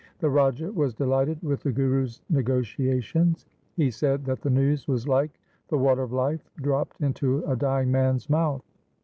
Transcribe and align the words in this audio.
The 0.17 0.31
Raja 0.31 0.71
was 0.73 0.95
delighted 0.95 1.43
with 1.43 1.61
the 1.61 1.71
Guru's 1.71 2.23
negotiations. 2.27 3.45
He 3.75 3.91
said 3.91 4.25
that 4.25 4.41
the 4.41 4.49
news 4.49 4.87
was 4.87 5.07
like 5.07 5.39
the 5.67 5.77
water 5.77 6.01
of 6.01 6.11
life 6.11 6.41
dropped 6.57 6.99
into 7.01 7.45
a 7.45 7.55
dying 7.55 7.91
man's 7.91 8.27
mouth. 8.27 8.63